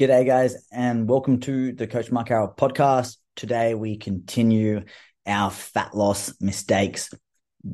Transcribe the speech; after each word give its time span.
G'day, 0.00 0.24
guys, 0.24 0.66
and 0.72 1.06
welcome 1.06 1.40
to 1.40 1.72
the 1.72 1.86
Coach 1.86 2.10
Mark 2.10 2.28
Carroll 2.28 2.54
podcast. 2.56 3.18
Today, 3.36 3.74
we 3.74 3.98
continue 3.98 4.86
our 5.26 5.50
fat 5.50 5.94
loss 5.94 6.32
mistakes 6.40 7.10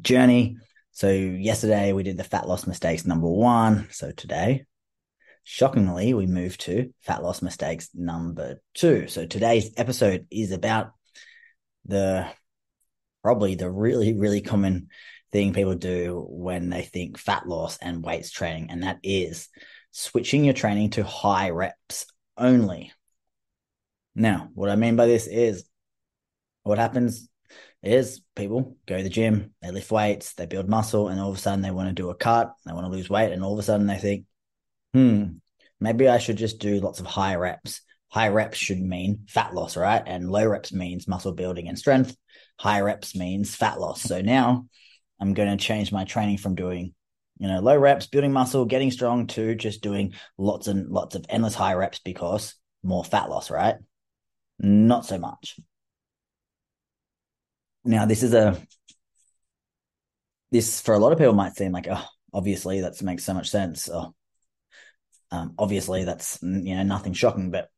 journey. 0.03 0.57
So, 0.91 1.09
yesterday 1.09 1.93
we 1.93 2.03
did 2.03 2.17
the 2.17 2.25
fat 2.25 2.49
loss 2.49 2.67
mistakes 2.67 3.07
number 3.07 3.29
one. 3.29 3.87
So, 3.93 4.11
today, 4.11 4.65
shockingly, 5.45 6.15
we 6.15 6.27
move 6.27 6.59
to 6.59 6.93
fat 7.01 7.22
loss 7.22 7.42
mistakes 7.42 7.90
number 7.94 8.61
two. 8.74 9.06
So, 9.06 9.24
today's 9.24 9.71
episode 9.77 10.27
is 10.29 10.51
about 10.51 10.95
the 11.85 12.27
probably 13.22 13.54
the 13.54 13.71
really, 13.71 14.15
really 14.15 14.40
common 14.40 14.88
thing 15.31 15.53
people 15.53 15.77
do 15.77 16.27
when 16.29 16.70
they 16.70 16.83
think 16.83 17.19
fat 17.19 17.47
loss 17.47 17.77
and 17.77 18.02
weights 18.02 18.33
training, 18.33 18.73
and 18.73 18.83
that 18.83 18.98
is 19.05 19.48
switching 19.93 20.45
your 20.45 20.55
training 20.55 20.91
to 20.91 21.05
high 21.05 21.51
reps 21.51 22.06
only. 22.37 22.92
Now, 24.14 24.50
what 24.54 24.70
I 24.70 24.77
mean 24.77 24.96
by 24.96 25.06
this 25.06 25.27
is 25.27 25.64
what 26.62 26.78
happens 26.78 27.28
is 27.82 28.22
people 28.34 28.77
go 28.86 28.96
to 28.96 29.02
the 29.02 29.08
gym, 29.08 29.54
they 29.62 29.70
lift 29.70 29.90
weights, 29.90 30.34
they 30.34 30.46
build 30.46 30.68
muscle, 30.68 31.08
and 31.08 31.20
all 31.20 31.30
of 31.30 31.36
a 31.36 31.38
sudden 31.38 31.62
they 31.62 31.70
want 31.70 31.88
to 31.88 31.94
do 31.94 32.10
a 32.10 32.14
cut, 32.14 32.54
they 32.64 32.72
want 32.72 32.86
to 32.86 32.91
lose 32.91 33.10
weight, 33.10 33.32
and 33.32 33.44
all 33.44 33.52
of 33.52 33.58
a 33.58 33.62
sudden 33.62 33.86
they 33.86 33.98
think, 33.98 34.24
hmm, 34.92 35.24
maybe 35.80 36.08
I 36.08 36.18
should 36.18 36.36
just 36.36 36.58
do 36.58 36.80
lots 36.80 37.00
of 37.00 37.06
high 37.06 37.36
reps. 37.36 37.82
High 38.08 38.28
reps 38.28 38.58
should 38.58 38.80
mean 38.80 39.24
fat 39.28 39.55
loss, 39.55 39.77
right? 39.77 40.02
And 40.05 40.30
low 40.30 40.46
reps 40.46 40.72
means 40.72 41.08
muscle 41.08 41.32
building 41.32 41.68
and 41.68 41.78
strength. 41.78 42.16
High 42.58 42.80
reps 42.80 43.14
means 43.14 43.55
fat 43.55 43.78
loss. 43.78 44.02
So 44.02 44.22
now 44.22 44.66
I'm 45.20 45.34
going 45.34 45.56
to 45.56 45.62
change 45.62 45.92
my 45.92 46.05
training 46.05 46.38
from 46.38 46.55
doing 46.55 46.94
you 47.38 47.48
know, 47.48 47.60
low 47.60 47.76
reps, 47.76 48.06
building 48.06 48.32
muscle, 48.32 48.64
getting 48.64 48.90
strong 48.90 49.26
to 49.28 49.54
just 49.54 49.82
doing 49.82 50.14
lots 50.38 50.68
and 50.68 50.88
lots 50.88 51.14
of 51.14 51.27
endless 51.28 51.54
high 51.54 51.74
reps 51.74 51.98
because 51.98 52.54
more 52.82 53.04
fat 53.04 53.28
loss, 53.28 53.50
right? 53.50 53.77
Not 54.58 55.05
so 55.05 55.19
much. 55.19 55.58
Now, 57.84 58.06
this 58.06 58.22
is 58.22 58.34
a, 58.34 58.61
this 60.50 60.80
for 60.80 60.94
a 60.94 60.98
lot 60.98 61.12
of 61.12 61.19
people 61.19 61.34
might 61.34 61.56
seem 61.56 61.72
like, 61.72 61.88
oh, 61.91 62.05
obviously 62.33 62.80
that 62.80 63.00
makes 63.02 63.24
so 63.24 63.34
much 63.34 63.50
sense. 63.50 63.89
Oh, 63.89 64.14
um, 65.30 65.55
obviously 65.58 66.05
that's, 66.05 66.39
you 66.42 66.74
know, 66.77 66.83
nothing 66.83 67.12
shocking, 67.12 67.50
but 67.50 67.68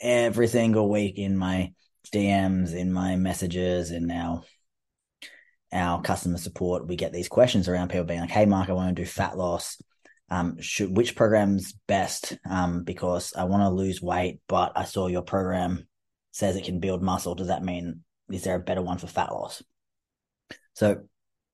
every 0.00 0.46
single 0.46 0.88
week 0.88 1.18
in 1.18 1.36
my 1.36 1.72
DMs, 2.12 2.74
in 2.74 2.92
my 2.92 3.16
messages, 3.16 3.90
in 3.90 4.06
now 4.06 4.44
our 5.72 6.02
customer 6.02 6.38
support, 6.38 6.86
we 6.86 6.96
get 6.96 7.12
these 7.12 7.28
questions 7.28 7.68
around 7.68 7.88
people 7.88 8.04
being 8.04 8.20
like, 8.20 8.30
"Hey, 8.30 8.46
Mark, 8.46 8.68
I 8.68 8.72
want 8.72 8.94
to 8.94 9.02
do 9.02 9.06
fat 9.06 9.36
loss. 9.36 9.80
Um, 10.28 10.60
should 10.60 10.96
which 10.96 11.16
program's 11.16 11.72
best? 11.86 12.38
Um, 12.48 12.84
because 12.84 13.32
I 13.34 13.44
want 13.44 13.62
to 13.62 13.70
lose 13.70 14.02
weight, 14.02 14.40
but 14.48 14.72
I 14.76 14.84
saw 14.84 15.06
your 15.06 15.22
program 15.22 15.86
says 16.32 16.56
it 16.56 16.64
can 16.64 16.80
build 16.80 17.02
muscle. 17.02 17.34
Does 17.34 17.48
that 17.48 17.64
mean 17.64 18.04
is 18.30 18.44
there 18.44 18.54
a 18.54 18.60
better 18.60 18.82
one 18.82 18.98
for 18.98 19.06
fat 19.06 19.32
loss?" 19.32 19.62
So, 20.74 21.02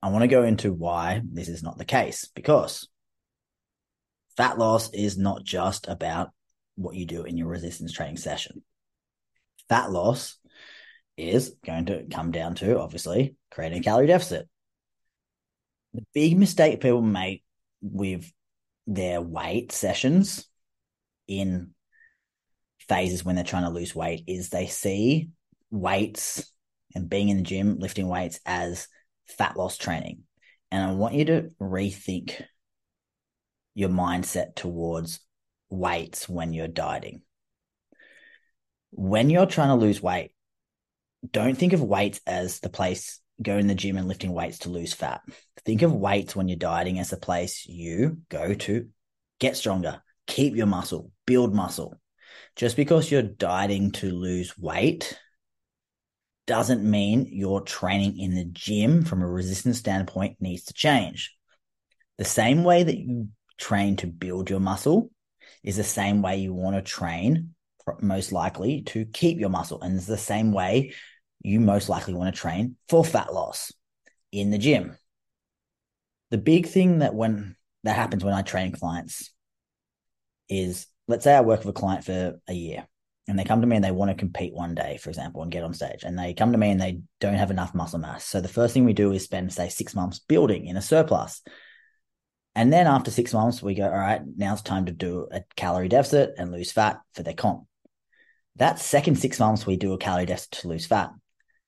I 0.01 0.09
want 0.09 0.23
to 0.23 0.27
go 0.27 0.43
into 0.43 0.73
why 0.73 1.21
this 1.23 1.49
is 1.49 1.63
not 1.63 1.77
the 1.77 1.85
case 1.85 2.29
because 2.35 2.87
fat 4.35 4.57
loss 4.57 4.91
is 4.93 5.17
not 5.17 5.43
just 5.43 5.87
about 5.87 6.31
what 6.75 6.95
you 6.95 7.05
do 7.05 7.23
in 7.23 7.37
your 7.37 7.47
resistance 7.47 7.91
training 7.91 8.17
session. 8.17 8.63
Fat 9.67 9.91
loss 9.91 10.37
is 11.17 11.55
going 11.65 11.87
to 11.87 12.05
come 12.11 12.31
down 12.31 12.55
to 12.55 12.79
obviously 12.79 13.35
creating 13.51 13.79
a 13.79 13.83
calorie 13.83 14.07
deficit. 14.07 14.47
The 15.93 16.05
big 16.13 16.37
mistake 16.37 16.79
people 16.79 17.01
make 17.01 17.43
with 17.81 18.31
their 18.85 19.19
weight 19.19 19.71
sessions 19.71 20.47
in 21.27 21.71
phases 22.87 23.25
when 23.25 23.35
they're 23.35 23.43
trying 23.43 23.63
to 23.63 23.69
lose 23.69 23.95
weight 23.95 24.23
is 24.27 24.49
they 24.49 24.67
see 24.67 25.29
weights 25.71 26.51
and 26.95 27.09
being 27.09 27.29
in 27.29 27.37
the 27.37 27.43
gym, 27.43 27.79
lifting 27.79 28.07
weights 28.07 28.39
as 28.45 28.87
fat 29.27 29.57
loss 29.57 29.77
training. 29.77 30.23
And 30.71 30.83
I 30.83 30.93
want 30.93 31.15
you 31.15 31.25
to 31.25 31.51
rethink 31.59 32.41
your 33.73 33.89
mindset 33.89 34.55
towards 34.55 35.19
weights 35.69 36.27
when 36.27 36.53
you're 36.53 36.67
dieting. 36.67 37.21
When 38.91 39.29
you're 39.29 39.45
trying 39.45 39.69
to 39.69 39.75
lose 39.75 40.01
weight, 40.01 40.31
don't 41.29 41.57
think 41.57 41.73
of 41.73 41.81
weights 41.81 42.19
as 42.25 42.59
the 42.59 42.69
place 42.69 43.19
go 43.41 43.57
in 43.57 43.67
the 43.67 43.75
gym 43.75 43.97
and 43.97 44.07
lifting 44.07 44.33
weights 44.33 44.59
to 44.59 44.69
lose 44.69 44.93
fat. 44.93 45.21
Think 45.65 45.81
of 45.81 45.93
weights 45.93 46.35
when 46.35 46.47
you're 46.47 46.57
dieting 46.57 46.99
as 46.99 47.13
a 47.13 47.17
place 47.17 47.65
you 47.67 48.19
go 48.29 48.53
to 48.53 48.87
get 49.39 49.57
stronger, 49.57 50.01
keep 50.25 50.55
your 50.55 50.65
muscle, 50.65 51.11
build 51.25 51.53
muscle. 51.53 51.95
Just 52.55 52.75
because 52.75 53.11
you're 53.11 53.21
dieting 53.21 53.91
to 53.93 54.11
lose 54.11 54.57
weight 54.57 55.19
doesn't 56.45 56.83
mean 56.83 57.27
your 57.29 57.61
training 57.61 58.17
in 58.19 58.33
the 58.33 58.45
gym 58.45 59.03
from 59.03 59.21
a 59.21 59.27
resistance 59.27 59.77
standpoint 59.77 60.37
needs 60.39 60.65
to 60.65 60.73
change. 60.73 61.35
The 62.17 62.25
same 62.25 62.63
way 62.63 62.83
that 62.83 62.97
you 62.97 63.29
train 63.57 63.97
to 63.97 64.07
build 64.07 64.49
your 64.49 64.59
muscle 64.59 65.11
is 65.63 65.75
the 65.77 65.83
same 65.83 66.21
way 66.21 66.37
you 66.37 66.53
want 66.53 66.75
to 66.75 66.81
train 66.81 67.53
most 68.01 68.31
likely 68.31 68.81
to 68.83 69.05
keep 69.05 69.39
your 69.39 69.49
muscle. 69.49 69.81
And 69.81 69.95
it's 69.95 70.05
the 70.05 70.17
same 70.17 70.51
way 70.51 70.93
you 71.41 71.59
most 71.59 71.89
likely 71.89 72.13
want 72.13 72.33
to 72.33 72.39
train 72.39 72.75
for 72.89 73.05
fat 73.05 73.33
loss 73.33 73.71
in 74.31 74.49
the 74.49 74.57
gym. 74.57 74.97
The 76.31 76.37
big 76.37 76.67
thing 76.67 76.99
that 76.99 77.15
when 77.15 77.55
that 77.83 77.95
happens 77.95 78.23
when 78.23 78.33
I 78.33 78.41
train 78.41 78.71
clients 78.73 79.31
is 80.49 80.87
let's 81.07 81.23
say 81.23 81.33
I 81.33 81.41
work 81.41 81.59
with 81.59 81.69
a 81.69 81.79
client 81.79 82.03
for 82.03 82.39
a 82.47 82.53
year 82.53 82.87
and 83.27 83.37
they 83.37 83.43
come 83.43 83.61
to 83.61 83.67
me 83.67 83.75
and 83.75 83.83
they 83.83 83.91
want 83.91 84.09
to 84.09 84.15
compete 84.15 84.53
one 84.53 84.73
day, 84.73 84.97
for 84.97 85.09
example, 85.09 85.41
and 85.41 85.51
get 85.51 85.63
on 85.63 85.73
stage. 85.73 86.03
And 86.03 86.17
they 86.17 86.33
come 86.33 86.53
to 86.53 86.57
me 86.57 86.71
and 86.71 86.79
they 86.79 87.01
don't 87.19 87.35
have 87.35 87.51
enough 87.51 87.75
muscle 87.75 87.99
mass. 87.99 88.23
So 88.23 88.39
the 88.39 88.47
first 88.47 88.73
thing 88.73 88.85
we 88.85 88.93
do 88.93 89.11
is 89.11 89.23
spend, 89.23 89.51
say, 89.51 89.67
six 89.67 89.93
months 89.93 90.19
building 90.19 90.67
in 90.67 90.77
a 90.77 90.81
surplus. 90.81 91.41
And 92.55 92.71
then 92.71 92.87
after 92.87 93.11
six 93.11 93.33
months, 93.33 93.61
we 93.61 93.75
go, 93.75 93.83
all 93.83 93.91
right, 93.91 94.21
now 94.37 94.53
it's 94.53 94.61
time 94.61 94.85
to 94.85 94.93
do 94.93 95.27
a 95.29 95.43
calorie 95.55 95.89
deficit 95.89 96.35
and 96.37 96.51
lose 96.51 96.71
fat 96.71 97.01
for 97.13 97.23
their 97.23 97.33
comp. 97.33 97.66
That 98.57 98.79
second 98.79 99.15
six 99.15 99.39
months, 99.39 99.65
we 99.65 99.77
do 99.77 99.93
a 99.93 99.97
calorie 99.97 100.25
deficit 100.25 100.51
to 100.51 100.67
lose 100.67 100.87
fat. 100.87 101.11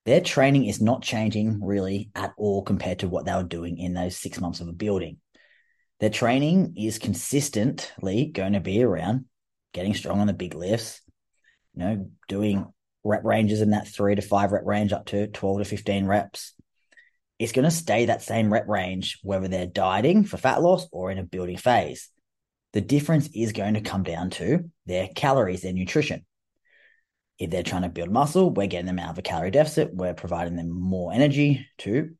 Their 0.06 0.20
training 0.20 0.66
is 0.66 0.80
not 0.80 1.02
changing 1.02 1.60
really 1.62 2.10
at 2.14 2.32
all 2.36 2.62
compared 2.62 3.00
to 3.00 3.08
what 3.08 3.24
they 3.24 3.34
were 3.34 3.44
doing 3.44 3.78
in 3.78 3.94
those 3.94 4.16
six 4.16 4.40
months 4.40 4.60
of 4.60 4.68
a 4.68 4.72
building. 4.72 5.18
Their 6.00 6.10
training 6.10 6.74
is 6.76 6.98
consistently 6.98 8.26
going 8.26 8.54
to 8.54 8.60
be 8.60 8.82
around 8.82 9.26
getting 9.72 9.94
strong 9.94 10.20
on 10.20 10.26
the 10.26 10.32
big 10.32 10.54
lifts, 10.54 11.00
you 11.74 11.84
know, 11.84 12.10
doing 12.28 12.66
rep 13.04 13.24
ranges 13.24 13.60
in 13.60 13.70
that 13.70 13.86
three 13.86 14.14
to 14.14 14.22
five 14.22 14.50
rep 14.50 14.64
range 14.64 14.92
up 14.92 15.06
to 15.06 15.28
12 15.28 15.58
to 15.58 15.64
15 15.64 16.06
reps. 16.06 16.54
It's 17.38 17.52
going 17.52 17.66
to 17.66 17.70
stay 17.70 18.06
that 18.06 18.22
same 18.22 18.52
rep 18.52 18.66
range, 18.66 19.20
whether 19.22 19.46
they're 19.46 19.66
dieting 19.66 20.24
for 20.24 20.38
fat 20.38 20.60
loss 20.60 20.88
or 20.90 21.10
in 21.10 21.18
a 21.18 21.22
building 21.22 21.56
phase. 21.56 22.10
The 22.72 22.80
difference 22.80 23.28
is 23.34 23.52
going 23.52 23.74
to 23.74 23.80
come 23.80 24.02
down 24.02 24.30
to 24.30 24.70
their 24.86 25.08
calories, 25.14 25.62
their 25.62 25.72
nutrition. 25.72 26.24
If 27.40 27.48
they're 27.48 27.62
trying 27.62 27.82
to 27.82 27.88
build 27.88 28.10
muscle, 28.10 28.50
we're 28.50 28.66
getting 28.66 28.86
them 28.86 28.98
out 28.98 29.10
of 29.10 29.18
a 29.18 29.22
calorie 29.22 29.50
deficit. 29.50 29.94
We're 29.94 30.12
providing 30.12 30.56
them 30.56 30.70
more 30.70 31.10
energy 31.12 31.66
to 31.78 32.10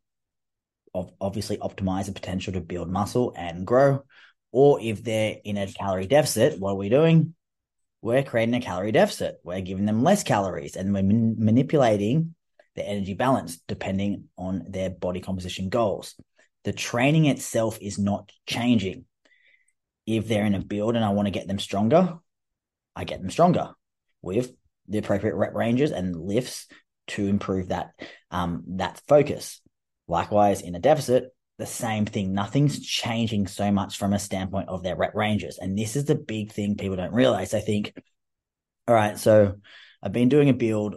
obviously 1.21 1.59
optimize 1.59 2.07
the 2.07 2.13
potential 2.13 2.55
to 2.55 2.61
build 2.63 2.91
muscle 2.91 3.35
and 3.37 3.67
grow. 3.67 4.03
Or 4.51 4.81
if 4.81 5.05
they're 5.05 5.37
in 5.45 5.59
a 5.59 5.71
calorie 5.71 6.07
deficit, 6.07 6.59
what 6.59 6.71
are 6.71 6.77
we 6.77 6.89
doing? 6.89 7.35
We're 8.01 8.23
creating 8.23 8.55
a 8.55 8.61
calorie 8.61 8.93
deficit. 8.93 9.37
We're 9.45 9.61
giving 9.61 9.85
them 9.85 10.03
less 10.03 10.25
calories 10.25 10.75
and 10.75 10.93
we're 10.95 11.03
man- 11.03 11.37
manipulating 11.39 12.35
the 12.75 12.89
energy 12.89 13.13
balance 13.13 13.61
depending 13.69 14.25
on 14.39 14.65
their 14.71 14.89
body 14.89 15.21
composition 15.21 15.69
goals. 15.69 16.15
The 16.65 16.73
training 16.73 17.27
itself 17.27 17.79
is 17.81 17.99
not 17.99 18.33
changing. 18.47 19.05
If 20.07 20.27
they're 20.27 20.47
in 20.47 20.55
a 20.55 20.65
build 20.65 20.97
and 20.97 21.05
I 21.05 21.11
want 21.11 21.27
to 21.27 21.31
get 21.31 21.47
them 21.47 21.59
stronger, 21.59 22.19
I 22.97 23.05
get 23.05 23.21
them 23.21 23.31
stronger 23.31 23.75
with 24.23 24.53
the 24.91 24.99
appropriate 24.99 25.35
rep 25.35 25.55
ranges 25.55 25.91
and 25.93 26.17
lifts 26.17 26.67
to 27.09 27.27
improve 27.27 27.69
that 27.69 27.93
um, 28.31 28.65
that 28.77 29.01
focus. 29.09 29.61
Likewise, 30.09 30.61
in 30.61 30.75
a 30.75 30.81
deficit, 30.81 31.33
the 31.59 31.67
same 31.67 32.05
thing. 32.05 32.33
Nothing's 32.33 32.85
changing 32.85 33.47
so 33.47 33.71
much 33.71 33.97
from 33.97 34.13
a 34.13 34.19
standpoint 34.19 34.69
of 34.69 34.83
their 34.83 34.97
rep 34.97 35.15
ranges, 35.15 35.59
and 35.59 35.79
this 35.79 35.97
is 35.97 36.05
the 36.05 36.15
big 36.17 36.53
thing 36.53 36.77
people 36.77 36.97
don't 36.97 37.15
realize. 37.15 37.53
They 37.53 37.61
think, 37.61 37.93
all 38.89 38.95
right, 38.95 39.19
so 39.19 39.55
I've 40.03 40.13
been 40.13 40.29
doing 40.29 40.49
a 40.49 40.55
build. 40.55 40.97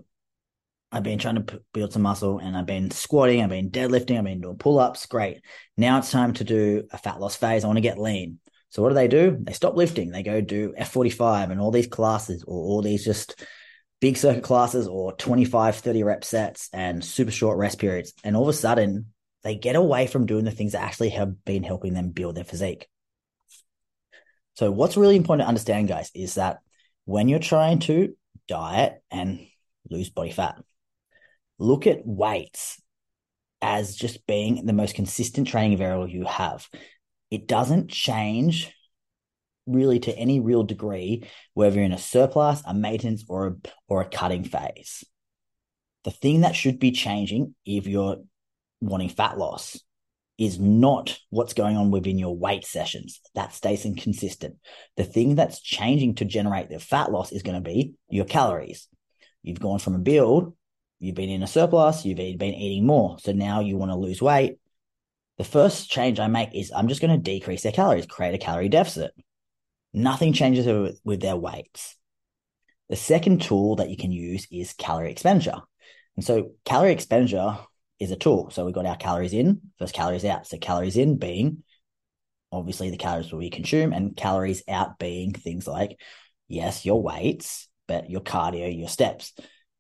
I've 0.91 1.03
been 1.03 1.17
trying 1.17 1.43
to 1.43 1.61
build 1.73 1.91
some 1.91 2.03
muscle 2.03 2.37
and 2.37 2.55
I've 2.55 2.67
been 2.67 2.91
squatting, 2.91 3.41
I've 3.41 3.49
been 3.49 3.71
deadlifting, 3.71 4.15
I've 4.15 4.25
been 4.25 4.41
doing 4.41 4.57
pull 4.57 4.77
ups. 4.77 5.07
Great. 5.07 5.41
Now 5.75 5.97
it's 5.97 6.11
time 6.11 6.33
to 6.33 6.43
do 6.43 6.83
a 6.91 6.99
fat 6.99 7.19
loss 7.19 7.35
phase. 7.35 7.63
I 7.63 7.67
want 7.67 7.77
to 7.77 7.81
get 7.81 7.97
lean. 7.97 8.37
So 8.69 8.83
what 8.83 8.89
do 8.89 8.95
they 8.95 9.07
do? 9.07 9.37
They 9.39 9.53
stop 9.53 9.75
lifting. 9.75 10.11
They 10.11 10.21
go 10.21 10.39
do 10.39 10.73
F45 10.79 11.51
and 11.51 11.59
all 11.59 11.71
these 11.71 11.87
classes 11.87 12.43
or 12.43 12.55
all 12.55 12.83
these 12.83 13.03
just 13.03 13.43
big 14.03 14.17
circuit 14.17 14.43
classes 14.43 14.85
or 14.85 15.13
25, 15.13 15.77
30 15.77 16.03
rep 16.03 16.25
sets 16.25 16.69
and 16.73 17.01
super 17.01 17.31
short 17.31 17.57
rest 17.57 17.79
periods. 17.79 18.11
And 18.21 18.35
all 18.35 18.41
of 18.43 18.49
a 18.49 18.53
sudden, 18.53 19.13
they 19.43 19.55
get 19.55 19.77
away 19.77 20.07
from 20.07 20.25
doing 20.25 20.43
the 20.43 20.51
things 20.51 20.73
that 20.73 20.81
actually 20.81 21.11
have 21.11 21.45
been 21.45 21.63
helping 21.63 21.93
them 21.93 22.09
build 22.09 22.35
their 22.35 22.43
physique. 22.43 22.89
So, 24.55 24.71
what's 24.71 24.97
really 24.97 25.15
important 25.15 25.45
to 25.45 25.47
understand, 25.47 25.87
guys, 25.87 26.11
is 26.13 26.35
that 26.35 26.57
when 27.05 27.29
you're 27.29 27.39
trying 27.39 27.79
to 27.79 28.13
diet 28.49 29.01
and 29.09 29.47
lose 29.89 30.09
body 30.09 30.31
fat, 30.31 30.61
look 31.57 31.87
at 31.87 32.05
weights 32.05 32.81
as 33.61 33.95
just 33.95 34.27
being 34.27 34.65
the 34.65 34.73
most 34.73 34.95
consistent 34.95 35.47
training 35.47 35.77
variable 35.77 36.09
you 36.09 36.25
have. 36.25 36.67
It 37.31 37.47
doesn't 37.47 37.89
change 37.89 38.69
really 39.65 39.99
to 39.99 40.17
any 40.17 40.39
real 40.39 40.63
degree 40.63 41.27
whether 41.53 41.81
in 41.81 41.93
a 41.93 41.97
surplus, 41.97 42.61
a 42.65 42.73
maintenance, 42.73 43.23
or 43.27 43.47
a, 43.47 43.55
or 43.87 44.01
a 44.01 44.09
cutting 44.09 44.43
phase. 44.43 45.03
The 46.03 46.11
thing 46.11 46.41
that 46.41 46.55
should 46.55 46.79
be 46.79 46.91
changing 46.91 47.55
if 47.65 47.87
you're 47.87 48.17
wanting 48.81 49.09
fat 49.09 49.37
loss 49.37 49.79
is 50.37 50.59
not 50.59 51.17
what's 51.29 51.53
going 51.53 51.77
on 51.77 51.91
within 51.91 52.17
your 52.17 52.35
weight 52.35 52.65
sessions. 52.65 53.21
That 53.35 53.53
stays 53.53 53.85
inconsistent. 53.85 54.57
The 54.97 55.03
thing 55.03 55.35
that's 55.35 55.61
changing 55.61 56.15
to 56.15 56.25
generate 56.25 56.69
the 56.69 56.79
fat 56.79 57.11
loss 57.11 57.31
is 57.31 57.43
going 57.43 57.55
to 57.55 57.61
be 57.61 57.93
your 58.09 58.25
calories. 58.25 58.87
You've 59.43 59.59
gone 59.59 59.79
from 59.79 59.95
a 59.95 59.99
build, 59.99 60.55
you've 60.99 61.15
been 61.15 61.29
in 61.29 61.43
a 61.43 61.47
surplus, 61.47 62.03
you've 62.05 62.17
been 62.17 62.41
eating 62.41 62.85
more. 62.85 63.17
So 63.19 63.31
now 63.31 63.59
you 63.59 63.77
want 63.77 63.91
to 63.91 63.97
lose 63.97 64.21
weight. 64.21 64.57
The 65.37 65.43
first 65.43 65.89
change 65.89 66.19
I 66.19 66.27
make 66.27 66.53
is 66.53 66.71
I'm 66.75 66.87
just 66.87 67.01
going 67.01 67.15
to 67.15 67.17
decrease 67.17 67.63
their 67.63 67.71
calories, 67.71 68.05
create 68.05 68.35
a 68.35 68.37
calorie 68.37 68.69
deficit. 68.69 69.13
Nothing 69.93 70.33
changes 70.33 70.65
with, 71.03 71.21
their 71.21 71.35
weights. 71.35 71.95
The 72.89 72.95
second 72.95 73.41
tool 73.41 73.77
that 73.77 73.89
you 73.89 73.97
can 73.97 74.11
use 74.11 74.47
is 74.51 74.73
calorie 74.73 75.11
expenditure. 75.11 75.61
And 76.15 76.25
so 76.25 76.51
calorie 76.65 76.93
expenditure 76.93 77.57
is 77.99 78.11
a 78.11 78.15
tool. 78.15 78.49
So 78.51 78.65
we've 78.65 78.73
got 78.73 78.85
our 78.85 78.97
calories 78.97 79.33
in 79.33 79.61
versus 79.79 79.93
calories 79.93 80.25
out. 80.25 80.47
So 80.47 80.57
calories 80.57 80.97
in 80.97 81.17
being 81.17 81.63
obviously 82.51 82.91
the 82.91 82.97
calories 82.97 83.33
we 83.33 83.49
consume, 83.49 83.93
and 83.93 84.15
calories 84.15 84.61
out 84.69 84.99
being 84.99 85.33
things 85.33 85.65
like, 85.65 85.99
yes, 86.47 86.85
your 86.85 87.01
weights, 87.01 87.67
but 87.87 88.09
your 88.09 88.21
cardio, 88.21 88.77
your 88.77 88.87
steps. 88.87 89.33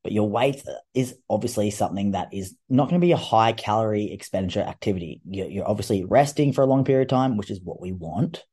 But 0.03 0.11
your 0.11 0.27
weight 0.27 0.63
is 0.93 1.15
obviously 1.29 1.69
something 1.69 2.11
that 2.11 2.33
is 2.33 2.55
not 2.67 2.89
going 2.89 2.99
to 2.99 3.05
be 3.05 3.11
a 3.11 3.17
high 3.17 3.53
calorie 3.53 4.11
expenditure 4.11 4.61
activity. 4.61 5.21
You're 5.25 5.69
obviously 5.69 6.03
resting 6.03 6.51
for 6.51 6.63
a 6.63 6.67
long 6.67 6.83
period 6.83 7.03
of 7.03 7.15
time, 7.15 7.37
which 7.37 7.51
is 7.51 7.61
what 7.61 7.79
we 7.79 7.91
want. 7.91 8.43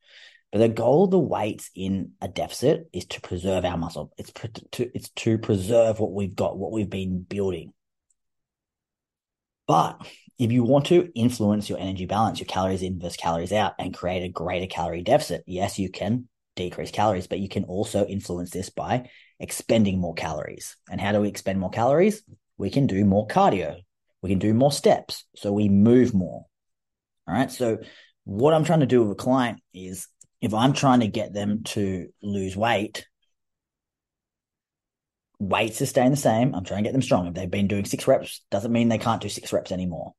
But 0.51 0.59
the 0.59 0.69
goal 0.69 1.05
of 1.05 1.11
the 1.11 1.19
weights 1.19 1.69
in 1.75 2.11
a 2.21 2.27
deficit 2.27 2.89
is 2.91 3.05
to 3.05 3.21
preserve 3.21 3.63
our 3.63 3.77
muscle. 3.77 4.11
It's 4.17 4.31
to, 4.73 4.91
it's 4.93 5.09
to 5.09 5.37
preserve 5.37 5.99
what 5.99 6.11
we've 6.11 6.35
got, 6.35 6.57
what 6.57 6.71
we've 6.71 6.89
been 6.89 7.21
building. 7.21 7.73
But 9.65 10.05
if 10.37 10.51
you 10.51 10.63
want 10.63 10.87
to 10.87 11.09
influence 11.15 11.69
your 11.69 11.79
energy 11.79 12.05
balance, 12.05 12.39
your 12.39 12.47
calories 12.47 12.81
in 12.81 12.99
versus 12.99 13.15
calories 13.15 13.53
out, 13.53 13.73
and 13.79 13.93
create 13.93 14.23
a 14.23 14.29
greater 14.29 14.67
calorie 14.67 15.03
deficit, 15.03 15.43
yes, 15.47 15.79
you 15.79 15.89
can 15.89 16.27
decrease 16.57 16.91
calories, 16.91 17.27
but 17.27 17.39
you 17.39 17.47
can 17.47 17.63
also 17.63 18.05
influence 18.05 18.49
this 18.49 18.69
by 18.69 19.09
expending 19.39 19.99
more 19.99 20.13
calories. 20.13 20.75
And 20.89 20.99
how 20.99 21.13
do 21.13 21.21
we 21.21 21.29
expend 21.29 21.59
more 21.59 21.69
calories? 21.69 22.23
We 22.57 22.69
can 22.69 22.87
do 22.87 23.05
more 23.05 23.27
cardio. 23.27 23.77
We 24.21 24.29
can 24.29 24.39
do 24.39 24.53
more 24.53 24.71
steps. 24.71 25.23
So 25.37 25.53
we 25.53 25.69
move 25.69 26.13
more. 26.13 26.45
All 27.27 27.33
right. 27.33 27.49
So 27.49 27.77
what 28.25 28.53
I'm 28.53 28.65
trying 28.65 28.81
to 28.81 28.85
do 28.85 29.03
with 29.03 29.11
a 29.13 29.23
client 29.23 29.61
is 29.73 30.07
if 30.41 30.53
I'm 30.53 30.73
trying 30.73 31.01
to 31.01 31.07
get 31.07 31.33
them 31.33 31.63
to 31.65 32.09
lose 32.21 32.57
weight, 32.57 33.07
weights 35.39 35.81
are 35.81 35.85
staying 35.85 36.11
the 36.11 36.17
same. 36.17 36.55
I'm 36.55 36.65
trying 36.65 36.83
to 36.83 36.87
get 36.87 36.93
them 36.93 37.01
strong. 37.01 37.27
If 37.27 37.35
they've 37.35 37.49
been 37.49 37.67
doing 37.67 37.85
six 37.85 38.07
reps, 38.07 38.41
doesn't 38.49 38.71
mean 38.71 38.89
they 38.89 38.97
can't 38.97 39.21
do 39.21 39.29
six 39.29 39.53
reps 39.53 39.71
anymore. 39.71 40.13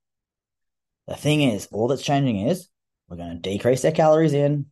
The 1.08 1.16
thing 1.16 1.42
is, 1.42 1.69
all 1.72 1.88
that's 1.88 2.02
changing 2.02 2.46
is 2.46 2.69
we're 3.08 3.16
going 3.16 3.34
to 3.34 3.50
decrease 3.50 3.82
their 3.82 3.92
calories 3.92 4.32
in, 4.32 4.66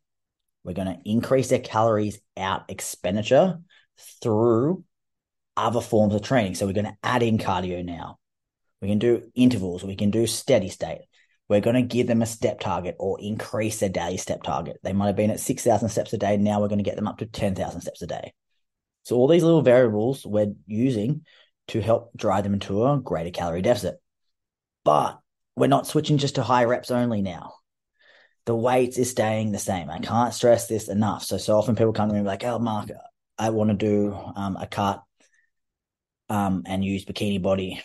we're 0.62 0.74
going 0.74 0.88
to 0.88 1.00
increase 1.04 1.48
their 1.48 1.58
calories 1.58 2.20
out 2.36 2.70
expenditure 2.70 3.58
through 4.22 4.84
other 5.56 5.80
forms 5.80 6.14
of 6.14 6.22
training. 6.22 6.54
So 6.54 6.66
we're 6.66 6.72
going 6.72 6.86
to 6.86 6.96
add 7.02 7.22
in 7.22 7.38
cardio 7.38 7.84
now. 7.84 8.18
We 8.80 8.88
can 8.88 8.98
do 8.98 9.30
intervals, 9.34 9.84
we 9.84 9.96
can 9.96 10.10
do 10.10 10.26
steady 10.26 10.68
state. 10.68 11.02
We're 11.50 11.60
going 11.60 11.74
to 11.74 11.82
give 11.82 12.06
them 12.06 12.22
a 12.22 12.26
step 12.26 12.60
target 12.60 12.94
or 13.00 13.20
increase 13.20 13.80
their 13.80 13.88
daily 13.88 14.18
step 14.18 14.44
target. 14.44 14.78
They 14.84 14.92
might 14.92 15.08
have 15.08 15.16
been 15.16 15.32
at 15.32 15.40
6,000 15.40 15.88
steps 15.88 16.12
a 16.12 16.16
day. 16.16 16.36
Now 16.36 16.60
we're 16.60 16.68
going 16.68 16.78
to 16.78 16.84
get 16.84 16.94
them 16.94 17.08
up 17.08 17.18
to 17.18 17.26
10,000 17.26 17.80
steps 17.80 18.00
a 18.02 18.06
day. 18.06 18.32
So 19.02 19.16
all 19.16 19.26
these 19.26 19.42
little 19.42 19.60
variables 19.60 20.24
we're 20.24 20.54
using 20.68 21.26
to 21.68 21.80
help 21.80 22.16
drive 22.16 22.44
them 22.44 22.54
into 22.54 22.86
a 22.86 23.00
greater 23.00 23.32
calorie 23.32 23.62
deficit. 23.62 23.96
But 24.84 25.18
we're 25.56 25.66
not 25.66 25.88
switching 25.88 26.18
just 26.18 26.36
to 26.36 26.44
high 26.44 26.66
reps 26.66 26.92
only 26.92 27.20
now. 27.20 27.54
The 28.46 28.54
weights 28.54 28.96
is 28.96 29.10
staying 29.10 29.50
the 29.50 29.58
same. 29.58 29.90
I 29.90 29.98
can't 29.98 30.32
stress 30.32 30.68
this 30.68 30.88
enough. 30.88 31.24
So 31.24 31.36
so 31.36 31.58
often 31.58 31.74
people 31.74 31.92
come 31.92 32.10
to 32.10 32.14
me 32.14 32.20
like, 32.20 32.44
"Oh, 32.44 32.60
Mark, 32.60 32.90
I 33.36 33.50
want 33.50 33.70
to 33.70 33.76
do 33.76 34.16
um, 34.36 34.56
a 34.56 34.68
cut 34.68 35.02
um, 36.28 36.62
and 36.66 36.84
use 36.84 37.04
bikini 37.04 37.42
body, 37.42 37.82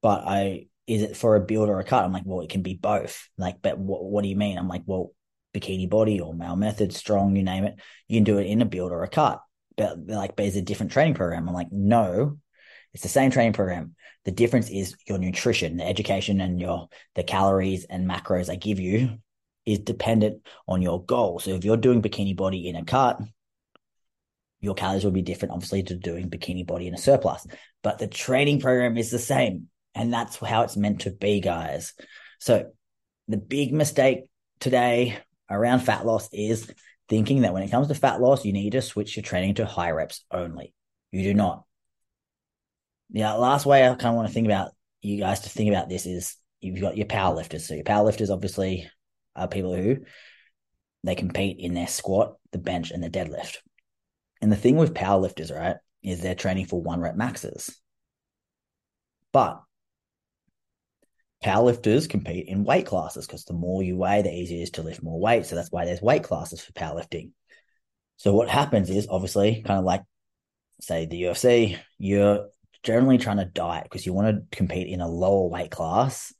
but 0.00 0.22
I 0.24 0.68
is 0.90 1.02
it 1.02 1.16
for 1.16 1.36
a 1.36 1.40
build 1.40 1.68
or 1.68 1.80
a 1.80 1.84
cut?" 1.84 2.04
I'm 2.04 2.12
like, 2.12 2.24
"Well, 2.26 2.40
it 2.40 2.50
can 2.50 2.62
be 2.62 2.74
both." 2.74 3.28
Like, 3.38 3.62
but 3.62 3.78
what, 3.78 4.04
what 4.04 4.22
do 4.22 4.28
you 4.28 4.36
mean? 4.36 4.58
I'm 4.58 4.68
like, 4.68 4.82
"Well, 4.86 5.12
bikini 5.54 5.88
body 5.88 6.20
or 6.20 6.34
male 6.34 6.56
method, 6.56 6.94
strong, 6.94 7.36
you 7.36 7.42
name 7.42 7.64
it, 7.64 7.76
you 8.08 8.16
can 8.16 8.24
do 8.24 8.38
it 8.38 8.46
in 8.46 8.62
a 8.62 8.66
build 8.66 8.92
or 8.92 9.02
a 9.02 9.08
cut." 9.08 9.40
but 9.80 10.06
like, 10.06 10.36
but 10.36 10.44
it's 10.44 10.56
a 10.56 10.62
different 10.62 10.92
training 10.92 11.14
program. 11.14 11.48
I'm 11.48 11.54
like, 11.54 11.72
no, 11.72 12.38
it's 12.92 13.02
the 13.02 13.08
same 13.08 13.30
training 13.30 13.54
program. 13.54 13.94
The 14.24 14.30
difference 14.30 14.68
is 14.68 14.96
your 15.08 15.18
nutrition, 15.18 15.78
the 15.78 15.86
education, 15.86 16.40
and 16.40 16.60
your 16.60 16.88
the 17.14 17.22
calories 17.22 17.84
and 17.84 18.08
macros 18.08 18.50
I 18.50 18.56
give 18.56 18.78
you 18.78 19.18
is 19.64 19.78
dependent 19.78 20.46
on 20.68 20.82
your 20.82 21.02
goal. 21.02 21.38
So 21.38 21.52
if 21.52 21.64
you're 21.64 21.76
doing 21.76 22.02
bikini 22.02 22.36
body 22.36 22.68
in 22.68 22.76
a 22.76 22.84
cut, 22.84 23.20
your 24.60 24.74
calories 24.74 25.04
will 25.04 25.12
be 25.12 25.22
different, 25.22 25.54
obviously, 25.54 25.82
to 25.84 25.94
doing 25.94 26.28
bikini 26.28 26.66
body 26.66 26.86
in 26.86 26.94
a 26.94 26.98
surplus. 26.98 27.46
But 27.82 27.98
the 27.98 28.06
training 28.06 28.60
program 28.60 28.98
is 28.98 29.10
the 29.10 29.18
same, 29.18 29.68
and 29.94 30.12
that's 30.12 30.36
how 30.36 30.62
it's 30.62 30.76
meant 30.76 31.02
to 31.02 31.10
be, 31.10 31.40
guys. 31.40 31.94
So 32.38 32.70
the 33.28 33.36
big 33.36 33.72
mistake 33.72 34.24
today 34.60 35.18
around 35.50 35.80
fat 35.80 36.06
loss 36.06 36.28
is 36.32 36.72
thinking 37.08 37.42
that 37.42 37.52
when 37.52 37.62
it 37.62 37.70
comes 37.70 37.88
to 37.88 37.94
fat 37.94 38.20
loss, 38.20 38.44
you 38.44 38.52
need 38.52 38.72
to 38.72 38.82
switch 38.82 39.16
your 39.16 39.22
training 39.22 39.54
to 39.54 39.66
high 39.66 39.90
reps 39.90 40.24
only. 40.30 40.74
You 41.10 41.24
do 41.24 41.34
not. 41.34 41.64
The 43.10 43.22
last 43.22 43.66
way 43.66 43.84
I 43.84 43.88
kind 43.94 44.06
of 44.06 44.14
want 44.14 44.28
to 44.28 44.34
think 44.34 44.46
about 44.46 44.70
you 45.02 45.18
guys 45.18 45.40
to 45.40 45.48
think 45.48 45.70
about 45.70 45.88
this 45.88 46.06
is 46.06 46.36
you've 46.60 46.80
got 46.80 46.96
your 46.96 47.06
power 47.06 47.34
lifters. 47.34 47.66
So 47.66 47.74
your 47.74 47.84
power 47.84 48.04
lifters 48.04 48.30
obviously 48.30 48.88
are 49.34 49.48
people 49.48 49.74
who 49.74 49.98
they 51.02 51.14
compete 51.14 51.58
in 51.58 51.74
their 51.74 51.88
squat, 51.88 52.34
the 52.52 52.58
bench, 52.58 52.90
and 52.90 53.02
the 53.02 53.10
deadlift. 53.10 53.56
And 54.40 54.52
the 54.52 54.56
thing 54.56 54.76
with 54.76 54.94
power 54.94 55.20
lifters, 55.20 55.50
right, 55.50 55.76
is 56.02 56.20
they're 56.20 56.34
training 56.34 56.66
for 56.66 56.80
one 56.80 57.00
rep 57.00 57.16
maxes. 57.16 57.78
But 59.32 59.60
powerlifters 61.42 62.08
compete 62.08 62.48
in 62.48 62.64
weight 62.64 62.86
classes 62.86 63.26
because 63.26 63.44
the 63.44 63.52
more 63.52 63.82
you 63.82 63.96
weigh, 63.96 64.22
the 64.22 64.32
easier 64.32 64.58
it 64.58 64.62
is 64.62 64.70
to 64.72 64.82
lift 64.82 65.02
more 65.02 65.18
weight. 65.18 65.46
So 65.46 65.56
that's 65.56 65.70
why 65.72 65.84
there's 65.84 66.02
weight 66.02 66.24
classes 66.24 66.60
for 66.60 66.72
powerlifting. 66.72 67.30
So 68.16 68.34
what 68.34 68.48
happens 68.48 68.90
is 68.90 69.08
obviously 69.08 69.62
kind 69.62 69.78
of 69.78 69.84
like 69.84 70.02
say 70.80 71.06
the 71.06 71.22
UFC, 71.22 71.78
you're 71.98 72.48
generally 72.82 73.18
trying 73.18 73.38
to 73.38 73.44
diet 73.44 73.84
because 73.84 74.04
you 74.04 74.12
want 74.12 74.28
to 74.28 74.56
compete 74.56 74.88
in 74.88 75.00
a 75.00 75.08
lower 75.08 75.48
weight 75.48 75.70
class 75.70 76.34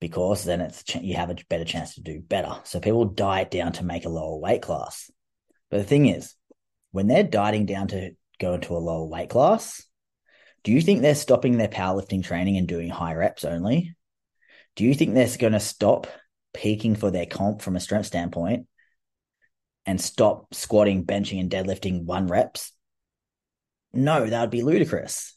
because 0.00 0.44
then 0.44 0.60
it's 0.60 0.84
you 0.94 1.14
have 1.14 1.30
a 1.30 1.36
better 1.48 1.64
chance 1.64 1.94
to 1.94 2.02
do 2.02 2.20
better. 2.20 2.60
So 2.64 2.80
people 2.80 3.04
diet 3.06 3.50
down 3.50 3.72
to 3.72 3.84
make 3.84 4.04
a 4.04 4.10
lower 4.10 4.38
weight 4.38 4.62
class. 4.62 5.10
But 5.70 5.78
the 5.78 5.84
thing 5.84 6.06
is, 6.06 6.34
when 6.92 7.08
they're 7.08 7.24
dieting 7.24 7.66
down 7.66 7.88
to 7.88 8.12
go 8.38 8.54
into 8.54 8.76
a 8.76 8.78
lower 8.78 9.06
weight 9.06 9.30
class, 9.30 9.84
do 10.64 10.72
you 10.72 10.80
think 10.80 11.00
they're 11.00 11.14
stopping 11.14 11.56
their 11.56 11.68
powerlifting 11.68 12.22
training 12.22 12.56
and 12.56 12.66
doing 12.66 12.88
high 12.88 13.14
reps 13.14 13.44
only? 13.44 13.94
Do 14.76 14.84
you 14.84 14.94
think 14.94 15.14
they're 15.14 15.28
going 15.38 15.52
to 15.52 15.60
stop 15.60 16.06
peaking 16.52 16.96
for 16.96 17.10
their 17.10 17.26
comp 17.26 17.62
from 17.62 17.76
a 17.76 17.80
strength 17.80 18.06
standpoint 18.06 18.66
and 19.86 20.00
stop 20.00 20.54
squatting, 20.54 21.04
benching, 21.04 21.40
and 21.40 21.50
deadlifting 21.50 22.04
one 22.04 22.26
reps? 22.26 22.72
No, 23.92 24.26
that 24.26 24.40
would 24.40 24.50
be 24.50 24.62
ludicrous. 24.62 25.36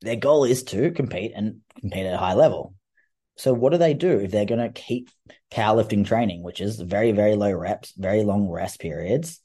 Their 0.00 0.16
goal 0.16 0.44
is 0.44 0.62
to 0.64 0.90
compete 0.92 1.32
and 1.34 1.60
compete 1.78 2.06
at 2.06 2.14
a 2.14 2.18
high 2.18 2.34
level. 2.34 2.74
So 3.36 3.52
what 3.52 3.72
do 3.72 3.78
they 3.78 3.94
do 3.94 4.18
if 4.18 4.30
they're 4.30 4.44
going 4.44 4.60
to 4.60 4.80
keep 4.80 5.10
powerlifting 5.50 6.06
training, 6.06 6.42
which 6.42 6.60
is 6.60 6.80
very, 6.80 7.12
very 7.12 7.36
low 7.36 7.52
reps, 7.52 7.92
very 7.96 8.22
long 8.22 8.48
rest 8.48 8.80
periods? 8.80 9.40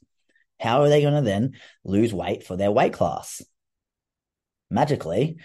How 0.58 0.82
are 0.82 0.88
they 0.88 1.02
going 1.02 1.14
to 1.14 1.22
then 1.22 1.52
lose 1.84 2.12
weight 2.12 2.44
for 2.44 2.56
their 2.56 2.70
weight 2.70 2.94
class? 2.94 3.42
Magically, 4.70 5.36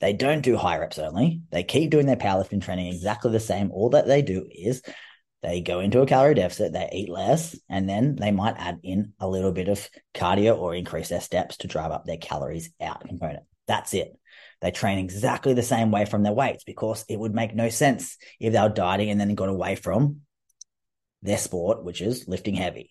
they 0.00 0.12
don't 0.12 0.42
do 0.42 0.56
high 0.56 0.78
reps 0.78 0.98
only. 0.98 1.42
They 1.50 1.64
keep 1.64 1.90
doing 1.90 2.06
their 2.06 2.16
powerlifting 2.16 2.62
training 2.62 2.92
exactly 2.92 3.32
the 3.32 3.40
same. 3.40 3.70
All 3.72 3.90
that 3.90 4.06
they 4.06 4.22
do 4.22 4.46
is 4.50 4.82
they 5.42 5.60
go 5.60 5.80
into 5.80 6.00
a 6.00 6.06
calorie 6.06 6.34
deficit, 6.34 6.72
they 6.72 6.88
eat 6.92 7.08
less, 7.08 7.58
and 7.68 7.88
then 7.88 8.16
they 8.16 8.30
might 8.30 8.56
add 8.56 8.80
in 8.82 9.12
a 9.20 9.28
little 9.28 9.52
bit 9.52 9.68
of 9.68 9.88
cardio 10.14 10.58
or 10.58 10.74
increase 10.74 11.08
their 11.08 11.20
steps 11.20 11.58
to 11.58 11.68
drive 11.68 11.92
up 11.92 12.04
their 12.04 12.16
calories 12.16 12.70
out 12.80 13.06
component. 13.06 13.44
That's 13.66 13.94
it. 13.94 14.18
They 14.60 14.70
train 14.70 14.98
exactly 14.98 15.54
the 15.54 15.62
same 15.62 15.90
way 15.90 16.04
from 16.04 16.22
their 16.22 16.32
weights 16.32 16.64
because 16.64 17.04
it 17.08 17.18
would 17.18 17.34
make 17.34 17.54
no 17.54 17.68
sense 17.68 18.16
if 18.40 18.52
they 18.52 18.60
were 18.60 18.68
dieting 18.68 19.10
and 19.10 19.20
then 19.20 19.34
got 19.34 19.48
away 19.48 19.76
from 19.76 20.22
their 21.22 21.38
sport, 21.38 21.84
which 21.84 22.00
is 22.00 22.26
lifting 22.26 22.54
heavy. 22.54 22.90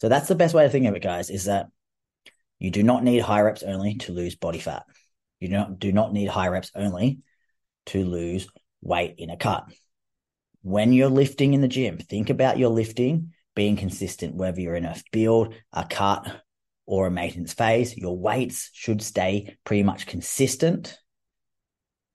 So 0.00 0.08
that's 0.08 0.28
the 0.28 0.34
best 0.34 0.54
way 0.54 0.64
to 0.64 0.70
think 0.70 0.86
of 0.86 0.94
it, 0.94 1.02
guys, 1.02 1.30
is 1.30 1.44
that 1.44 1.66
You 2.62 2.70
do 2.70 2.84
not 2.84 3.02
need 3.02 3.18
high 3.18 3.40
reps 3.40 3.64
only 3.64 3.96
to 3.96 4.12
lose 4.12 4.36
body 4.36 4.60
fat. 4.60 4.84
You 5.42 5.48
do 5.48 5.54
not, 5.54 5.78
do 5.80 5.90
not 5.90 6.12
need 6.12 6.28
high 6.28 6.46
reps 6.46 6.70
only 6.76 7.18
to 7.86 8.04
lose 8.04 8.46
weight 8.80 9.16
in 9.18 9.28
a 9.28 9.36
cut. 9.36 9.64
When 10.62 10.92
you're 10.92 11.08
lifting 11.08 11.52
in 11.52 11.60
the 11.60 11.66
gym, 11.66 11.98
think 11.98 12.30
about 12.30 12.58
your 12.58 12.70
lifting 12.70 13.32
being 13.56 13.76
consistent, 13.76 14.36
whether 14.36 14.60
you're 14.60 14.76
in 14.76 14.84
a 14.84 14.94
build, 15.10 15.54
a 15.72 15.84
cut, 15.84 16.32
or 16.86 17.08
a 17.08 17.10
maintenance 17.10 17.54
phase. 17.54 17.96
Your 17.96 18.16
weights 18.16 18.70
should 18.72 19.02
stay 19.02 19.56
pretty 19.64 19.82
much 19.82 20.06
consistent. 20.06 20.96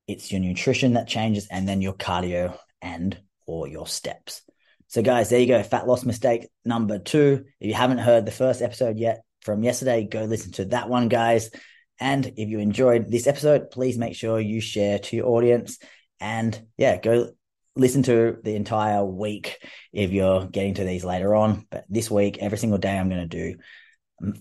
It's 0.07 0.31
your 0.31 0.39
nutrition 0.39 0.93
that 0.93 1.09
changes, 1.09 1.49
and 1.51 1.67
then 1.67 1.81
your 1.81 1.95
cardio 1.95 2.57
and 2.81 3.19
or 3.45 3.67
your 3.67 3.87
steps. 3.87 4.41
So, 4.87 5.01
guys, 5.01 5.29
there 5.29 5.41
you 5.41 5.47
go. 5.47 5.61
Fat 5.63 5.85
loss 5.85 6.05
mistake 6.05 6.47
number 6.63 6.97
two. 6.97 7.43
If 7.59 7.67
you 7.67 7.73
haven't 7.73 7.97
heard 7.97 8.25
the 8.25 8.31
first 8.31 8.61
episode 8.61 8.97
yet 8.97 9.25
from 9.41 9.63
yesterday, 9.63 10.05
go 10.05 10.23
listen 10.23 10.53
to 10.53 10.65
that 10.65 10.87
one, 10.87 11.09
guys. 11.09 11.51
And 11.99 12.25
if 12.25 12.49
you 12.49 12.59
enjoyed 12.59 13.09
this 13.09 13.27
episode, 13.27 13.71
please 13.71 13.97
make 13.97 14.15
sure 14.15 14.39
you 14.39 14.61
share 14.61 14.99
to 14.99 15.15
your 15.15 15.27
audience. 15.27 15.79
And 16.19 16.59
yeah, 16.77 16.97
go 16.97 17.31
listen 17.75 18.03
to 18.03 18.37
the 18.43 18.55
entire 18.55 19.05
week 19.05 19.57
if 19.93 20.11
you're 20.11 20.45
getting 20.45 20.75
to 20.75 20.83
these 20.83 21.03
later 21.03 21.35
on. 21.35 21.65
But 21.69 21.85
this 21.89 22.09
week, 22.09 22.37
every 22.39 22.57
single 22.57 22.79
day, 22.79 22.97
I'm 22.97 23.09
going 23.09 23.27
to 23.27 23.53
do 23.53 23.57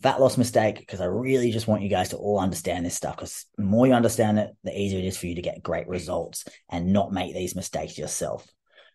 fat 0.00 0.20
loss 0.20 0.38
mistake 0.38 0.78
because 0.78 1.00
I 1.00 1.06
really 1.06 1.50
just 1.50 1.66
want 1.66 1.82
you 1.82 1.88
guys 1.88 2.10
to 2.10 2.16
all 2.16 2.40
understand 2.40 2.84
this 2.84 2.94
stuff 2.94 3.16
because 3.16 3.44
the 3.56 3.64
more 3.64 3.86
you 3.86 3.92
understand 3.92 4.38
it, 4.38 4.50
the 4.64 4.78
easier 4.78 4.98
it 4.98 5.04
is 5.04 5.18
for 5.18 5.26
you 5.26 5.34
to 5.34 5.42
get 5.42 5.62
great 5.62 5.86
results 5.86 6.46
and 6.70 6.92
not 6.92 7.12
make 7.12 7.34
these 7.34 7.54
mistakes 7.54 7.98
yourself. 7.98 8.46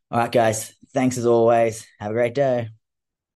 All 0.10 0.20
right, 0.20 0.32
guys. 0.32 0.74
Thanks 0.94 1.18
as 1.18 1.26
always. 1.26 1.88
Have 2.00 2.12
a 2.12 2.16
great 2.16 2.36
day. 2.36 2.70